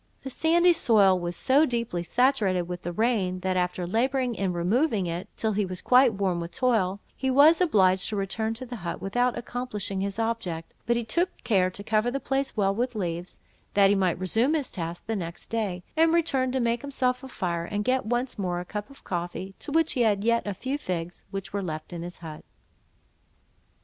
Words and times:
The 0.23 0.31
sandy 0.31 0.73
soil 0.73 1.19
was 1.19 1.35
so 1.35 1.63
deeply 1.63 2.01
saturated 2.01 2.63
with 2.63 2.81
the 2.81 2.91
rain, 2.91 3.41
that, 3.41 3.55
after 3.55 3.85
labouring 3.85 4.33
in 4.33 4.51
removing 4.51 5.05
it 5.05 5.29
till 5.37 5.51
he 5.51 5.63
was 5.63 5.79
quite 5.79 6.15
worn 6.15 6.39
with 6.39 6.55
toil, 6.55 6.99
he 7.15 7.29
was 7.29 7.61
obliged 7.61 8.09
to 8.09 8.15
return 8.15 8.55
to 8.55 8.65
the 8.65 8.77
hut, 8.77 8.99
without 8.99 9.37
accomplishing 9.37 10.01
his 10.01 10.17
object; 10.17 10.73
but 10.87 10.95
he 10.95 11.03
took 11.03 11.29
care 11.43 11.69
to 11.69 11.83
cover 11.83 12.09
the 12.09 12.19
place 12.19 12.57
well 12.57 12.73
with 12.73 12.95
leaves, 12.95 13.37
that 13.75 13.89
he 13.91 13.95
might 13.95 14.17
resume 14.17 14.55
his 14.55 14.71
task 14.71 15.03
the 15.05 15.15
next 15.15 15.51
day: 15.51 15.83
and 15.95 16.15
returned 16.15 16.53
to 16.53 16.59
make 16.59 16.81
himself 16.81 17.23
a 17.23 17.27
fire, 17.27 17.65
and 17.65 17.85
get 17.85 18.03
once 18.03 18.39
more 18.39 18.59
a 18.59 18.65
cup 18.65 18.89
of 18.89 19.03
coffee, 19.03 19.53
to 19.59 19.71
which 19.71 19.93
he 19.93 20.01
had 20.01 20.23
yet 20.23 20.47
a 20.47 20.55
few 20.55 20.79
figs, 20.79 21.21
which 21.29 21.53
were 21.53 21.61
left 21.61 21.93
in 21.93 22.01
his 22.01 22.17
hut. 22.17 22.43